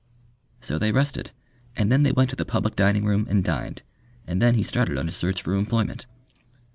[0.61, 1.29] So they rested,
[1.75, 3.83] and then they went to the public dining room and dined,
[4.25, 6.07] and then he started on his search for employment.